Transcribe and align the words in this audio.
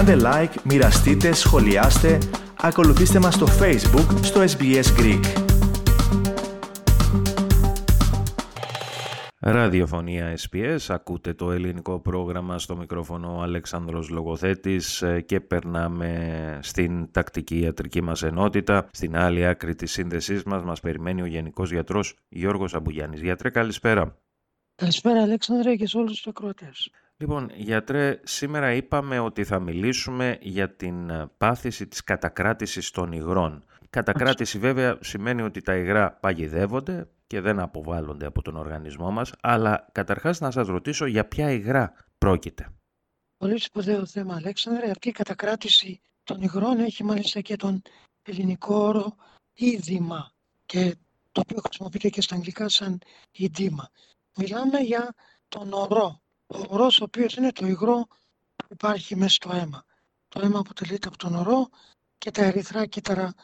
Κάντε 0.00 0.16
like, 0.24 0.62
μοιραστείτε, 0.64 1.32
σχολιάστε, 1.32 2.18
ακολουθήστε 2.60 3.18
μας 3.18 3.34
στο 3.34 3.46
Facebook, 3.46 4.18
στο 4.22 4.40
SBS 4.40 5.00
Greek. 5.00 5.24
Ραδιοφωνία 9.40 10.38
SPS, 10.50 10.76
ακούτε 10.88 11.34
το 11.34 11.52
ελληνικό 11.52 12.00
πρόγραμμα 12.00 12.58
στο 12.58 12.76
μικρόφωνο 12.76 13.36
ο 13.36 13.40
Αλέξανδρος 13.42 14.08
Λογοθέτης 14.08 15.02
ε, 15.02 15.20
και 15.20 15.40
περνάμε 15.40 16.58
στην 16.62 17.10
τακτική 17.12 17.58
ιατρική 17.58 18.02
μας 18.02 18.22
ενότητα. 18.22 18.88
Στην 18.92 19.16
άλλη 19.16 19.46
άκρη 19.46 19.74
της 19.74 19.92
σύνδεσής 19.92 20.42
μας 20.42 20.62
μας 20.62 20.80
περιμένει 20.80 21.22
ο 21.22 21.26
Γενικός 21.26 21.72
Γιατρός 21.72 22.14
Γιώργος 22.28 22.74
Αμπουγιάννης. 22.74 23.20
Γιατρέ, 23.20 23.50
καλησπέρα. 23.50 24.18
Καλησπέρα 24.74 25.22
Αλέξανδρε 25.22 25.76
και 25.76 25.86
σε 25.86 25.98
όλους 25.98 26.10
τους 26.10 26.26
ακροατές. 26.26 26.90
Λοιπόν, 27.20 27.50
γιατρέ, 27.54 28.20
σήμερα 28.24 28.72
είπαμε 28.72 29.18
ότι 29.18 29.44
θα 29.44 29.58
μιλήσουμε 29.58 30.38
για 30.40 30.70
την 30.70 31.10
ε, 31.10 31.30
πάθηση 31.38 31.86
της 31.86 32.04
κατακράτησης 32.04 32.90
των 32.90 33.12
υγρών. 33.12 33.64
Κατακράτηση 33.90 34.58
βέβαια 34.58 34.98
σημαίνει 35.00 35.42
ότι 35.42 35.60
τα 35.60 35.76
υγρά 35.76 36.12
παγιδεύονται 36.12 37.08
και 37.26 37.40
δεν 37.40 37.60
αποβάλλονται 37.60 38.26
από 38.26 38.42
τον 38.42 38.56
οργανισμό 38.56 39.10
μας, 39.10 39.32
αλλά 39.40 39.88
καταρχάς 39.92 40.40
να 40.40 40.50
σας 40.50 40.66
ρωτήσω 40.66 41.06
για 41.06 41.28
ποια 41.28 41.52
υγρά 41.52 41.92
πρόκειται. 42.18 42.72
Πολύ 43.36 43.58
σπουδαίο 43.58 44.06
θέμα 44.06 44.34
Αλέξανδρε. 44.34 44.90
Αυτή 44.90 45.08
η 45.08 45.12
κατακράτηση 45.12 46.00
των 46.24 46.40
υγρών 46.40 46.78
έχει 46.78 47.04
μάλιστα 47.04 47.40
και 47.40 47.56
τον 47.56 47.82
ελληνικό 48.22 48.74
όρο 48.74 49.16
είδημα 49.52 50.32
και 50.66 50.96
το 51.32 51.40
οποίο 51.40 51.60
χρησιμοποιείται 51.60 52.08
και 52.08 52.20
στα 52.20 52.34
αγγλικά 52.34 52.68
σαν 52.68 52.98
ειδήμα. 53.30 53.90
Μιλάμε 54.36 54.78
για 54.78 55.14
τον 55.48 55.72
ορό. 55.72 56.20
Ο 56.52 56.64
ορός 56.68 57.00
ο 57.00 57.04
οποίος 57.04 57.34
είναι 57.34 57.52
το 57.52 57.66
υγρό 57.66 58.06
που 58.56 58.66
υπάρχει 58.68 59.16
μέσα 59.16 59.34
στο 59.34 59.52
αίμα. 59.52 59.84
Το 60.28 60.40
αίμα 60.40 60.58
αποτελείται 60.58 61.08
από 61.08 61.16
τον 61.16 61.34
ορό 61.34 61.68
και 62.18 62.30
τα 62.30 62.44
ερυθρά 62.44 62.86
κύτταρα 62.86 63.34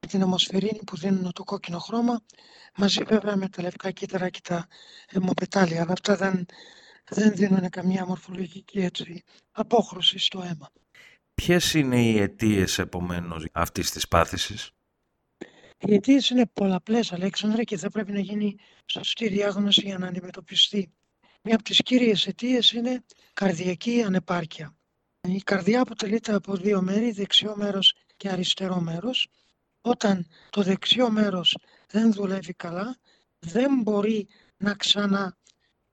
με 0.00 0.08
την 0.08 0.20
αιμοσφαιρίνη 0.20 0.80
που 0.86 0.96
δίνουν 0.96 1.32
το 1.32 1.44
κόκκινο 1.44 1.78
χρώμα, 1.78 2.20
μαζί 2.76 3.02
βέβαια 3.02 3.36
με 3.36 3.48
τα 3.48 3.62
λευκά 3.62 3.90
κύτταρα 3.90 4.28
και 4.28 4.40
τα 4.42 4.66
αιμοπετάλια. 5.08 5.82
Αλλά 5.82 5.92
αυτά 5.92 6.16
δεν, 6.16 6.46
δεν 7.08 7.32
δίνουν 7.34 7.68
καμία 7.68 8.06
μορφολογική 8.06 8.78
έτσι, 8.78 9.22
απόχρωση 9.52 10.18
στο 10.18 10.40
αίμα. 10.40 10.70
Ποιες 11.34 11.74
είναι 11.74 12.02
οι 12.02 12.18
αιτίες 12.18 12.78
επομένως 12.78 13.46
αυτής 13.52 13.90
της 13.90 14.08
πάθησης; 14.08 14.70
Οι 15.78 15.94
αιτίες 15.94 16.30
είναι 16.30 16.46
πολλαπλές, 16.46 17.12
Αλέξανδρα, 17.12 17.64
και 17.64 17.76
θα 17.76 17.90
πρέπει 17.90 18.12
να 18.12 18.20
γίνει 18.20 18.56
σωστή 18.86 19.28
διάγνωση 19.28 19.80
για 19.80 19.98
να 19.98 20.06
αντιμετωπιστεί. 20.06 20.92
Μία 21.42 21.54
από 21.54 21.64
τις 21.64 21.82
κύριες 21.82 22.26
αιτίες 22.26 22.72
είναι 22.72 23.04
καρδιακή 23.32 24.02
ανεπάρκεια. 24.02 24.74
Η 25.20 25.40
καρδιά 25.40 25.80
αποτελείται 25.80 26.34
από 26.34 26.56
δύο 26.56 26.82
μέρη, 26.82 27.10
δεξιό 27.10 27.56
μέρος 27.56 27.94
και 28.16 28.28
αριστερό 28.28 28.80
μέρος. 28.80 29.28
Όταν 29.80 30.26
το 30.50 30.62
δεξιό 30.62 31.10
μέρος 31.10 31.56
δεν 31.86 32.12
δουλεύει 32.12 32.52
καλά, 32.52 32.96
δεν 33.38 33.80
μπορεί 33.82 34.28
να 34.56 34.74
ξανά 34.74 35.36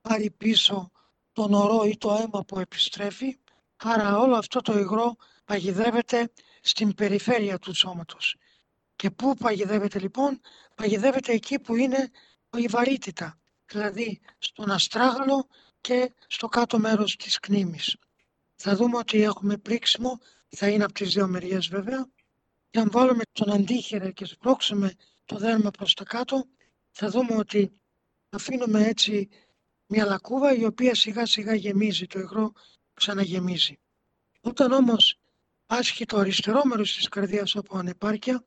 πάρει 0.02 0.30
πίσω 0.32 0.92
τον 1.32 1.54
ορό 1.54 1.84
ή 1.84 1.98
το 1.98 2.12
αίμα 2.14 2.44
που 2.44 2.60
επιστρέφει, 2.60 3.38
άρα 3.76 4.20
όλο 4.20 4.36
αυτό 4.36 4.62
το 4.62 4.80
υγρό 4.80 5.16
παγιδεύεται 5.46 6.32
στην 6.62 6.94
περιφέρεια 6.94 7.60
του 7.60 7.74
σώματος. 7.74 8.36
Και 8.96 9.12
πού 9.12 9.34
παγιδεύεται 9.34 10.00
λοιπόν, 10.00 10.40
παγιδεύεται 10.76 11.32
εκεί 11.32 11.60
που 11.60 11.76
είναι 11.76 12.10
η 12.58 12.68
βαρύτητα, 12.68 13.38
δηλαδή 13.72 14.20
στον 14.38 14.72
αστράγαλο 14.72 15.48
και 15.82 16.14
στο 16.28 16.48
κάτω 16.48 16.80
μέρος 16.80 17.16
της 17.16 17.40
κνήμης. 17.40 17.98
Θα 18.56 18.76
δούμε 18.76 18.98
ότι 18.98 19.22
έχουμε 19.22 19.58
πρίξιμο, 19.58 20.20
θα 20.50 20.68
είναι 20.68 20.84
από 20.84 20.94
τις 20.94 21.14
δύο 21.14 21.28
μεριές 21.28 21.68
βέβαια, 21.68 22.10
και 22.70 22.80
αν 22.80 22.90
βάλουμε 22.92 23.24
τον 23.32 23.52
αντίχειρα 23.52 24.12
και 24.12 24.26
σπρώξουμε 24.26 24.94
το 25.26 25.38
δέρμα 25.38 25.72
προς 25.72 25.94
τα 25.94 26.04
κάτω, 26.04 26.46
θα 26.92 27.10
δούμε 27.10 27.36
ότι 27.36 27.72
αφήνουμε 28.30 28.84
έτσι 28.84 29.30
μια 29.86 30.06
λακκούβα 30.06 30.54
η 30.54 30.66
οποία 30.66 30.96
σιγά 30.96 31.26
σιγά 31.26 31.56
γεμίζει, 31.56 32.06
το 32.06 32.20
υγρό 32.20 32.52
ξαναγεμίζει. 32.94 33.80
Όταν 34.42 34.72
όμως 34.72 35.20
πάσχει 35.66 36.06
το 36.06 36.18
αριστερό 36.18 36.62
μέρος 36.66 36.96
της 36.96 37.08
καρδιάς 37.08 37.56
από 37.56 37.78
ανεπάρκεια, 37.78 38.46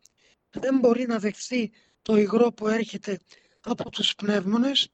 δεν 0.51 0.79
μπορεί 0.79 1.07
να 1.07 1.19
δεχθεί 1.19 1.73
το 2.03 2.17
υγρό 2.17 2.53
που 2.53 2.69
έρχεται 2.69 3.19
από 3.61 3.91
τους 3.91 4.15
πνεύμονες 4.15 4.89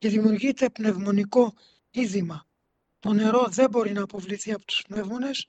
και 0.00 0.08
δημιουργείται 0.08 0.70
πνευμονικό 0.70 1.54
είδημα. 1.90 2.46
Το 2.98 3.12
νερό 3.12 3.46
δεν 3.48 3.70
μπορεί 3.70 3.92
να 3.92 4.02
αποβληθεί 4.02 4.52
από 4.52 4.64
τους 4.64 4.82
πνεύμονες, 4.88 5.46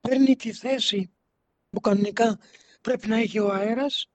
παίρνει 0.00 0.36
τη 0.36 0.52
θέση 0.52 1.10
που 1.70 1.80
κανονικά 1.80 2.38
πρέπει 2.80 3.08
να 3.08 3.16
έχει 3.16 3.38
ο 3.38 3.52
αέρας 3.52 4.06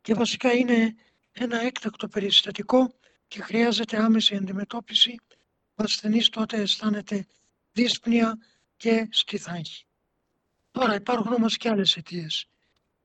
και 0.00 0.14
βασικά 0.14 0.52
είναι 0.52 0.94
ένα 1.32 1.60
έκτακτο 1.60 2.08
περιστατικό 2.08 2.94
και 3.28 3.42
χρειάζεται 3.42 3.96
άμεση 3.96 4.34
αντιμετώπιση. 4.34 5.14
Ο 5.74 5.82
ασθενής 5.82 6.28
τότε 6.28 6.56
αισθάνεται 6.56 7.26
δύσπνοια 7.72 8.38
και 8.76 9.08
στιθάγχη. 9.10 9.86
Τώρα 10.70 10.94
υπάρχουν 10.94 11.32
όμως 11.32 11.56
και 11.56 11.68
άλλες 11.68 11.96
αιτίες. 11.96 12.46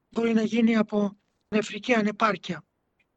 Μπορεί 0.09 0.33
να 0.33 0.43
γίνει 0.43 0.75
από 0.75 1.17
νεφρική 1.47 1.93
ανεπάρκεια. 1.93 2.63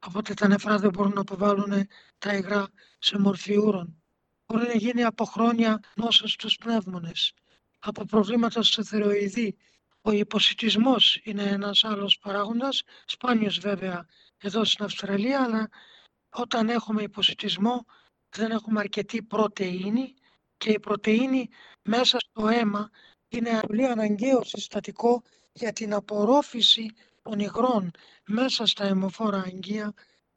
Οπότε 0.07 0.35
τα 0.35 0.49
νεφρά 0.49 0.79
δεν 0.79 0.91
μπορούν 0.91 1.13
να 1.13 1.21
αποβάλουν 1.21 1.89
τα 2.19 2.35
υγρά 2.35 2.69
σε 2.99 3.19
μορφή 3.19 3.57
ούρων. 3.57 4.03
Μπορεί 4.47 4.67
να 4.67 4.77
γίνει 4.77 5.05
από 5.05 5.25
χρόνια 5.25 5.81
νόσος 5.95 6.33
στους 6.33 6.57
πνεύμονες, 6.57 7.33
από 7.79 8.05
προβλήματα 8.05 8.63
στο 8.63 8.85
θεροειδή. 8.85 9.57
Ο 10.01 10.11
υποσυτισμός 10.13 11.21
είναι 11.23 11.43
ένας 11.43 11.85
άλλος 11.85 12.19
παράγοντας, 12.19 12.83
σπάνιος 13.07 13.59
βέβαια 13.59 14.07
εδώ 14.39 14.65
στην 14.65 14.85
Αυστραλία, 14.85 15.43
αλλά 15.43 15.69
όταν 16.31 16.69
έχουμε 16.69 17.03
υποσυτισμό 17.03 17.85
δεν 18.29 18.51
έχουμε 18.51 18.81
αρκετή 18.81 19.23
πρωτεΐνη 19.23 20.15
και 20.57 20.71
η 20.71 20.81
πρωτεΐνη 20.81 21.49
μέσα 21.83 22.19
στο 22.19 22.49
αίμα 22.49 22.91
είναι 23.29 23.61
πολύ 23.67 23.87
αναγκαίο 23.87 24.45
συστατικό 24.45 25.23
για 25.53 25.73
την 25.73 25.95
απορρόφηση 25.95 26.87
των 27.29 27.39
υγρών 27.39 27.91
μέσα 28.27 28.67
στα 28.67 28.85
αιμοφόρα 28.85 29.43
αγγεία 29.43 29.93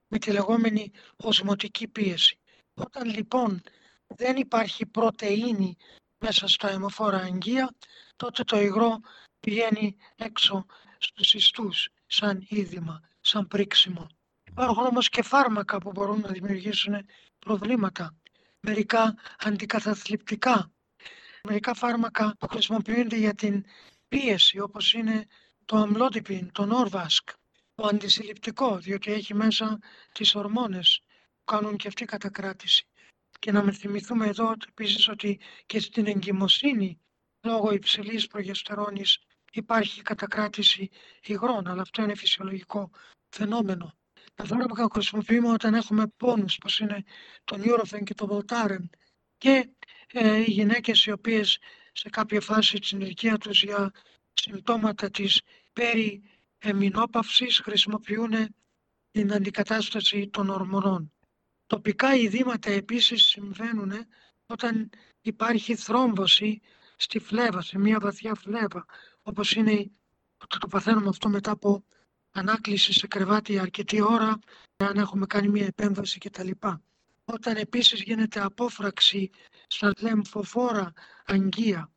με 0.07 0.17
τη 0.17 0.31
λεγόμενη 0.31 0.91
οσμοτική 1.15 1.87
πίεση. 1.87 2.39
Όταν 2.73 3.09
λοιπόν 3.09 3.61
δεν 4.07 4.35
υπάρχει 4.35 4.85
πρωτεΐνη 4.85 5.75
μέσα 6.17 6.47
στα 6.47 6.69
αιμοφόρα 6.69 7.17
αγγεία, 7.17 7.75
τότε 8.15 8.43
το 8.43 8.59
υγρό 8.59 8.99
πηγαίνει 9.39 9.95
έξω 10.15 10.65
στους 10.97 11.33
ιστούς 11.33 11.89
σαν 12.05 12.45
είδημα, 12.49 13.01
σαν 13.21 13.47
πρίξιμο. 13.47 14.07
Υπάρχουν 14.49 14.85
όμως 14.85 15.09
και 15.09 15.21
φάρμακα 15.21 15.77
που 15.77 15.91
μπορούν 15.91 16.19
να 16.19 16.29
δημιουργήσουν 16.29 17.05
προβλήματα. 17.39 18.15
Μερικά 18.59 19.15
αντικαταθλιπτικά, 19.37 20.71
μερικά 21.43 21.73
φάρμακα 21.73 22.35
που 22.39 22.47
χρησιμοποιούνται 22.47 23.15
για 23.15 23.33
την 23.33 23.65
πίεση 24.07 24.59
όπως 24.59 24.93
είναι 24.93 25.25
το 25.69 25.77
αμλότυπιν, 25.77 26.51
το 26.51 26.65
νόρβασκ, 26.65 27.29
το 27.75 27.87
αντισυλληπτικό, 27.87 28.77
διότι 28.77 29.11
έχει 29.11 29.33
μέσα 29.33 29.79
τις 30.11 30.35
ορμόνες 30.35 31.01
που 31.07 31.43
κάνουν 31.43 31.77
και 31.77 31.87
αυτή 31.87 32.05
κατακράτηση. 32.05 32.87
Και 33.39 33.51
να 33.51 33.63
με 33.63 33.71
θυμηθούμε 33.71 34.27
εδώ 34.27 34.53
επίσης 34.67 35.07
ότι 35.07 35.39
και 35.65 35.79
στην 35.79 36.07
εγκυμοσύνη 36.07 36.99
λόγω 37.41 37.71
υψηλής 37.71 38.27
προγεστερόνης 38.27 39.19
υπάρχει 39.51 40.01
κατακράτηση 40.01 40.89
υγρών, 41.23 41.67
αλλά 41.67 41.81
αυτό 41.81 42.01
είναι 42.01 42.15
φυσιολογικό 42.15 42.89
φαινόμενο. 43.29 43.93
Τα 44.35 44.45
φάρμακα 44.45 44.83
που 44.83 44.93
χρησιμοποιούμε 44.93 45.51
όταν 45.51 45.73
έχουμε 45.73 46.07
πόνους, 46.07 46.55
όπως 46.55 46.79
είναι 46.79 47.03
το 47.43 47.57
Nurofen 47.63 48.03
και 48.03 48.13
το 48.13 48.27
Voltaren 48.31 48.89
και 49.37 49.69
ε, 50.07 50.37
οι 50.37 50.51
γυναίκες 50.51 51.05
οι 51.05 51.11
οποίες 51.11 51.59
σε 51.91 52.09
κάποια 52.09 52.41
φάση 52.41 52.79
της 52.79 52.91
ηλικία 52.91 53.37
τους 53.37 53.63
για 53.63 53.91
συμπτώματα 54.33 55.09
της 55.09 55.41
περί 55.79 56.21
εμεινόπαυσης 56.57 57.59
χρησιμοποιούν 57.59 58.55
την 59.11 59.33
αντικατάσταση 59.33 60.27
των 60.27 60.49
ορμονών. 60.49 61.11
Τοπικά 61.67 62.15
ειδήματα 62.15 62.69
επίσης 62.69 63.25
συμβαίνουν 63.25 63.91
όταν 64.45 64.89
υπάρχει 65.21 65.75
θρόμβωση 65.75 66.61
στη 66.95 67.19
φλέβα, 67.19 67.61
σε 67.61 67.77
μια 67.77 67.99
βαθιά 67.99 68.35
φλέβα, 68.35 68.85
όπως 69.21 69.51
είναι 69.51 69.91
το 70.59 70.67
παθαίνουμε 70.67 71.09
αυτό 71.09 71.29
μετά 71.29 71.51
από 71.51 71.83
ανάκληση 72.31 72.93
σε 72.93 73.07
κρεβάτι 73.07 73.59
αρκετή 73.59 74.01
ώρα, 74.01 74.39
αν 74.77 74.97
έχουμε 74.97 75.25
κάνει 75.25 75.47
μια 75.47 75.65
επέμβαση 75.65 76.19
κτλ. 76.19 76.49
Όταν 77.25 77.55
επίσης 77.55 78.01
γίνεται 78.01 78.41
απόφραξη 78.41 79.29
στα 79.67 79.91
λεμφοφόρα 79.99 80.93
αγγεία, 81.25 81.91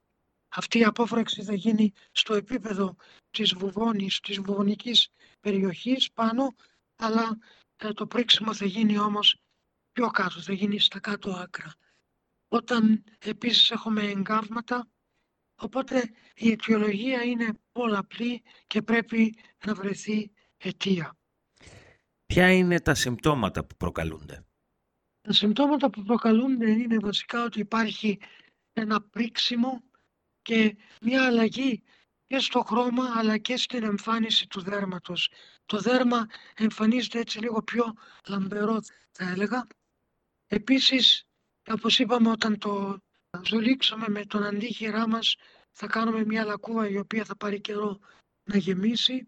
αυτή 0.54 0.78
η 0.78 0.84
απόφραξη 0.84 1.42
θα 1.42 1.54
γίνει 1.54 1.92
στο 2.12 2.34
επίπεδο 2.34 2.96
της 3.30 3.54
βουβόνης, 3.54 4.20
της 4.20 4.40
βουβονικής 4.40 5.08
περιοχής 5.40 6.12
πάνω, 6.12 6.54
αλλά 6.96 7.38
ε, 7.76 7.92
το 7.92 8.06
πρίξιμο 8.06 8.54
θα 8.54 8.64
γίνει 8.64 8.98
όμως 8.98 9.36
πιο 9.92 10.10
κάτω, 10.10 10.40
θα 10.40 10.52
γίνει 10.52 10.78
στα 10.78 11.00
κάτω 11.00 11.30
άκρα. 11.30 11.74
Όταν 12.48 13.04
επίσης 13.18 13.70
έχουμε 13.70 14.02
εγκάβματα, 14.02 14.86
Οπότε 15.62 16.10
η 16.34 16.50
αιτιολογία 16.50 17.22
είναι 17.22 17.58
πολλαπλή 17.72 18.42
και 18.66 18.82
πρέπει 18.82 19.36
να 19.66 19.74
βρεθεί 19.74 20.32
αιτία. 20.56 21.16
Ποια 22.26 22.52
είναι 22.52 22.80
τα 22.80 22.94
συμπτώματα 22.94 23.64
που 23.64 23.76
προκαλούνται; 23.76 24.44
Τα 25.20 25.32
συμπτώματα 25.32 25.90
που 25.90 26.02
προκαλούνται 26.02 26.70
είναι 26.70 26.98
βασικά 26.98 27.44
ότι 27.44 27.60
υπάρχει 27.60 28.18
ένα 28.72 29.02
πρίξιμο 29.02 29.82
και 30.42 30.76
μια 31.00 31.26
αλλαγή 31.26 31.82
και 32.26 32.38
στο 32.38 32.62
χρώμα 32.62 33.12
αλλά 33.16 33.38
και 33.38 33.56
στην 33.56 33.82
εμφάνιση 33.82 34.46
του 34.46 34.60
δέρματος. 34.60 35.30
Το 35.66 35.78
δέρμα 35.78 36.26
εμφανίζεται 36.54 37.18
έτσι 37.18 37.38
λίγο 37.38 37.62
πιο 37.62 37.94
λαμπερό 38.26 38.80
θα 39.10 39.28
έλεγα. 39.28 39.66
Επίσης, 40.46 41.26
όπως 41.70 41.98
είπαμε 41.98 42.30
όταν 42.30 42.58
το 42.58 42.98
ζουλήξουμε 43.44 44.08
με 44.08 44.24
τον 44.24 44.44
αντίχειρά 44.44 45.08
μας 45.08 45.36
θα 45.72 45.86
κάνουμε 45.86 46.24
μια 46.24 46.44
λακκούβα 46.44 46.88
η 46.88 46.96
οποία 46.98 47.24
θα 47.24 47.36
πάρει 47.36 47.60
καιρό 47.60 47.98
να 48.44 48.56
γεμίσει. 48.56 49.26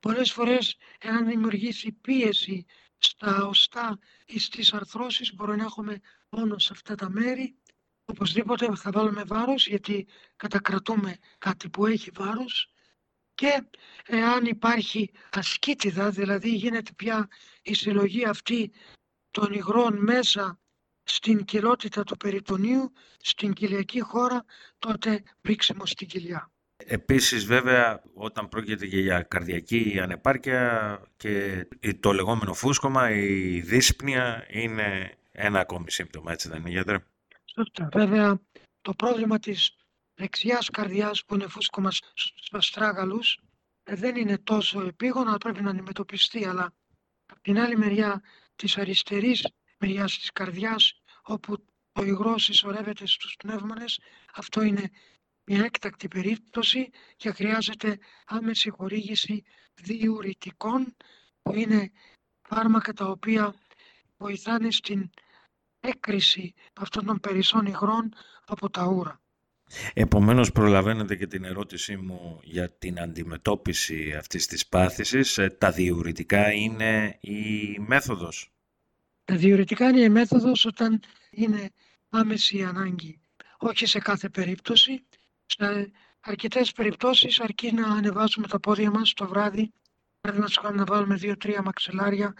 Πολλές 0.00 0.32
φορές 0.32 0.76
εάν 0.98 1.26
δημιουργήσει 1.26 1.92
πίεση 1.92 2.64
στα 2.98 3.46
οστά 3.46 3.98
ή 4.26 4.38
στις 4.38 4.72
αρθρώσεις 4.72 5.34
μπορεί 5.34 5.56
να 5.56 5.64
έχουμε 5.64 6.00
πόνο 6.28 6.58
σε 6.58 6.72
αυτά 6.72 6.94
τα 6.94 7.10
μέρη. 7.10 7.56
Οπωσδήποτε 8.10 8.74
θα 8.76 8.90
βάλουμε 8.90 9.22
βάρος 9.26 9.66
γιατί 9.66 10.06
κατακρατούμε 10.36 11.16
κάτι 11.38 11.68
που 11.68 11.86
έχει 11.86 12.10
βάρος 12.14 12.72
και 13.34 13.62
εάν 14.06 14.44
υπάρχει 14.44 15.10
ασκήτιδα, 15.30 16.10
δηλαδή 16.10 16.54
γίνεται 16.54 16.92
πια 16.96 17.28
η 17.62 17.74
συλλογή 17.74 18.24
αυτή 18.24 18.72
των 19.30 19.52
υγρών 19.52 19.96
μέσα 19.96 20.58
στην 21.02 21.44
κοιλότητα 21.44 22.04
του 22.04 22.16
περιτονίου, 22.16 22.92
στην 23.18 23.52
κοιλιακή 23.52 24.00
χώρα, 24.00 24.44
τότε 24.78 25.22
πρίξιμο 25.40 25.86
στην 25.86 26.08
κοιλιά. 26.08 26.50
Επίσης 26.76 27.44
βέβαια 27.44 28.02
όταν 28.14 28.48
πρόκειται 28.48 28.86
για 28.86 29.22
καρδιακή 29.22 29.98
ανεπάρκεια 30.02 31.00
και 31.16 31.66
το 32.00 32.12
λεγόμενο 32.12 32.54
φούσκωμα, 32.54 33.10
η 33.10 33.60
δύσπνοια 33.60 34.46
είναι 34.48 35.18
ένα 35.32 35.60
ακόμη 35.60 35.90
σύμπτωμα, 35.90 36.32
έτσι 36.32 36.48
δεν 36.48 36.60
είναι 36.60 36.70
γιατρέ; 36.70 36.98
Σωστά. 37.58 37.88
Βέβαια 37.92 38.40
το 38.80 38.94
πρόβλημα 38.94 39.38
της 39.38 39.76
δεξιάς 40.14 40.68
καρδιάς 40.70 41.24
που 41.24 41.34
είναι 41.34 41.48
φούσκωμα 41.48 41.90
στους 41.90 42.48
αστράγαλους 42.52 43.38
ε, 43.84 43.94
δεν 43.94 44.16
είναι 44.16 44.38
τόσο 44.38 44.80
επίγον, 44.80 45.28
αλλά 45.28 45.38
πρέπει 45.38 45.62
να 45.62 45.70
αντιμετωπιστεί. 45.70 46.44
Αλλά 46.44 46.72
από 47.26 47.40
την 47.40 47.58
άλλη 47.58 47.76
μεριά 47.76 48.22
της 48.56 48.78
αριστερής 48.78 49.48
μεριάς 49.78 50.18
της 50.18 50.30
καρδιάς, 50.30 51.02
όπου 51.22 51.64
το 51.92 52.02
υγρός 52.04 52.44
συσσωρεύεται 52.44 53.06
στους 53.06 53.34
πνεύμονες, 53.38 54.00
αυτό 54.34 54.62
είναι 54.62 54.90
μια 55.44 55.64
έκτακτη 55.64 56.08
περίπτωση 56.08 56.90
και 57.16 57.30
χρειάζεται 57.30 57.98
άμεση 58.26 58.70
χορήγηση 58.70 59.44
διουρητικών 59.74 60.96
που 61.42 61.54
είναι 61.54 61.92
φάρμακα 62.48 62.92
τα 62.92 63.06
οποία 63.06 63.54
βοηθάνε 64.16 64.70
στην 64.70 65.10
έκρηση 65.80 66.54
αυτών 66.72 67.04
των 67.04 67.20
περισσών 67.20 67.66
υγρών 67.66 68.12
από 68.46 68.70
τα 68.70 68.86
ούρα. 68.86 69.20
Επομένως 69.94 70.52
προλαβαίνετε 70.52 71.16
και 71.16 71.26
την 71.26 71.44
ερώτησή 71.44 71.96
μου 71.96 72.40
για 72.42 72.70
την 72.70 73.00
αντιμετώπιση 73.00 74.14
αυτής 74.18 74.46
της 74.46 74.66
πάθησης. 74.66 75.38
Ε, 75.38 75.48
τα 75.50 75.70
διουρητικά 75.70 76.52
είναι 76.52 77.18
η 77.20 77.78
μέθοδος; 77.78 78.52
Τα 79.24 79.36
διουρητικά 79.36 79.88
είναι 79.88 80.00
η 80.00 80.08
μέθοδος 80.08 80.64
όταν 80.64 81.00
είναι 81.30 81.70
άμεση 82.08 82.62
ανάγκη. 82.62 83.20
Όχι 83.58 83.86
σε 83.86 83.98
κάθε 83.98 84.28
περίπτωση. 84.28 85.04
Σε 85.46 85.92
αρκετές 86.20 86.72
περιπτώσεις 86.72 87.40
αρκεί 87.40 87.72
να 87.72 87.88
ανεβάσουμε 87.88 88.46
τα 88.46 88.60
πόδια 88.60 88.90
μας 88.90 89.12
το 89.12 89.26
βράδυ, 89.28 89.72
να 90.20 90.70
να 90.70 90.84
βάλουμε 90.84 91.14
δύο-τρία 91.14 91.62
μαξιλάρια, 91.62 92.34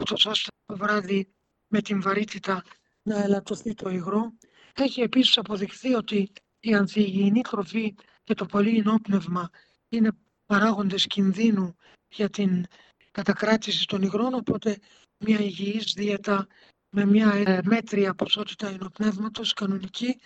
ούτως 0.00 0.26
ώστε 0.26 0.50
το 0.66 0.76
βράδυ 0.76 1.28
με 1.66 1.80
την 1.80 2.02
βαρύτητα 2.02 2.64
να 3.02 3.22
ελαττωθεί 3.22 3.74
το 3.74 3.90
υγρό. 3.90 4.32
Έχει 4.74 5.00
επίσης 5.00 5.38
αποδειχθεί 5.38 5.94
ότι 5.94 6.32
η 6.60 6.74
ανθυγιεινή 6.74 7.40
τροφή 7.40 7.94
και 8.24 8.34
το 8.34 8.46
πολύ 8.46 8.78
ενόπνευμα 8.78 9.50
είναι 9.88 10.10
παράγοντες 10.46 11.06
κινδύνου 11.06 11.76
για 12.08 12.30
την 12.30 12.64
κατακράτηση 13.10 13.86
των 13.86 14.02
υγρών, 14.02 14.34
οπότε 14.34 14.78
μια 15.24 15.40
υγιής 15.40 15.92
δίαιτα 15.92 16.46
με 16.90 17.04
μια 17.04 17.32
ε, 17.34 17.60
μέτρια 17.64 18.14
ποσότητα 18.14 18.68
ενοπνεύματος 18.68 19.52
κανονική 19.52 20.20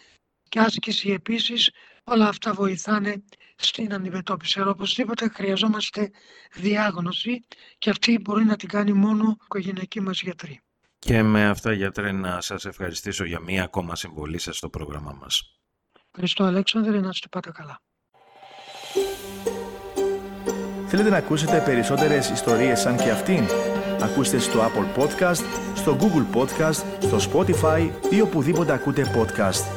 και 0.49 0.59
άσκηση 0.59 1.11
επίσης, 1.11 1.71
όλα 2.05 2.29
αυτά 2.29 2.53
βοηθάνε 2.53 3.25
στην 3.57 3.95
αντιμετώπιση. 3.95 4.61
Αλλά 4.61 4.71
οπωσδήποτε 4.71 5.29
χρειαζόμαστε 5.29 6.11
διάγνωση 6.55 7.45
και 7.79 7.91
αυτή 7.91 8.19
μπορεί 8.19 8.45
να 8.45 8.57
την 8.57 8.69
κάνει 8.69 8.93
μόνο 8.93 9.29
η 9.29 9.37
οικογενειακή 9.45 10.01
μας 10.01 10.21
γιατρή. 10.21 10.61
Και 10.99 11.23
με 11.23 11.49
αυτά 11.49 11.73
γιατρέ 11.73 12.13
να 12.13 12.41
σας 12.41 12.65
ευχαριστήσω 12.65 13.25
για 13.25 13.41
μία 13.41 13.63
ακόμα 13.65 13.97
συμβολή 13.97 14.39
σας 14.39 14.57
στο 14.57 14.69
πρόγραμμά 14.69 15.13
μας. 15.21 15.61
Ευχαριστώ 16.09 16.45
Αλέξανδρε, 16.45 17.01
να 17.01 17.09
είστε 17.09 17.29
πάντα 17.31 17.53
καλά. 17.53 17.81
Θέλετε 20.87 21.11
να 21.11 21.17
ακούσετε 21.17 21.63
περισσότερες 21.65 22.31
ιστορίες 22.31 22.81
σαν 22.81 22.97
και 22.97 23.11
αυτήν; 23.11 23.45
Ακούστε 24.03 24.39
στο 24.39 24.61
Apple 24.61 25.03
Podcast, 25.03 25.45
στο 25.75 25.97
Google 26.01 26.37
Podcast, 26.37 26.85
στο 27.01 27.17
Spotify 27.31 27.91
ή 28.11 28.21
οπουδήποτε 28.21 28.73
ακούτε 28.73 29.03
podcast. 29.17 29.76